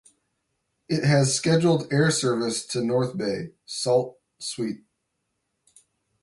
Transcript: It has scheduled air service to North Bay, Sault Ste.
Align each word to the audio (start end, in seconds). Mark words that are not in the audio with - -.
It 0.89 1.03
has 1.03 1.35
scheduled 1.35 1.93
air 1.93 2.09
service 2.09 2.65
to 2.65 2.83
North 2.83 3.15
Bay, 3.15 3.51
Sault 3.67 4.17
Ste. 4.39 4.79